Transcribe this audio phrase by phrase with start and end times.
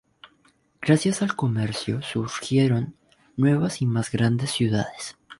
[0.81, 2.95] Gracias al comercio surgieron
[3.37, 5.15] nuevas y más grandes ciudades.